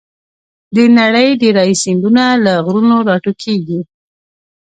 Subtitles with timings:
[0.75, 3.79] د نړۍ ډېری سیندونه له غرونو راټوکېږي.